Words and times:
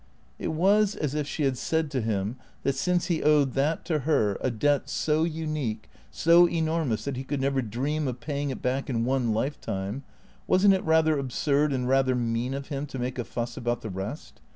"It 0.39 0.47
was 0.47 0.95
as 0.95 1.13
if 1.13 1.27
she 1.27 1.43
had 1.43 1.59
said 1.59 1.91
to 1.91 2.01
him 2.01 2.37
that 2.63 2.73
since 2.73 3.05
he 3.05 3.21
owed 3.21 3.53
that 3.53 3.85
to 3.85 3.99
her, 3.99 4.35
a 4.41 4.49
debt 4.49 4.89
so 4.89 5.23
unique, 5.25 5.87
so 6.09 6.49
enormous 6.49 7.05
that 7.05 7.17
he 7.17 7.23
could 7.23 7.39
never 7.39 7.61
dream 7.61 8.07
of 8.07 8.19
paying 8.19 8.49
it 8.49 8.63
back 8.63 8.89
in 8.89 9.05
one 9.05 9.31
lifetime, 9.31 10.01
was 10.47 10.65
n't 10.67 10.73
it 10.73 10.83
rather 10.83 11.19
absurd 11.19 11.71
and 11.71 11.87
rather 11.87 12.15
mean 12.15 12.55
of 12.55 12.69
him 12.69 12.87
to 12.87 12.97
make 12.97 13.19
a 13.19 13.23
fuss 13.23 13.57
about 13.57 13.81
the 13.81 13.91
rest 13.91 14.41